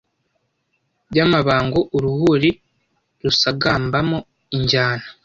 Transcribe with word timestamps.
Y’amabango 1.15 1.79
uruhuri 1.95 2.49
Rusagamba 3.23 3.97
mo 4.09 4.19
injyana 4.55 5.05